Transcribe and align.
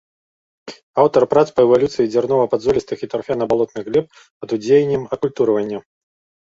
Аўтар 1.03 1.21
прац 1.33 1.43
па 1.59 1.67
эвалюцыі 1.67 2.11
дзярнова-падзолістых 2.13 2.97
і 3.07 3.11
тарфяна-балотных 3.15 3.83
глеб 3.93 4.05
пад 4.39 4.49
уздзеяннем 4.59 5.03
акультурвання. 5.17 5.79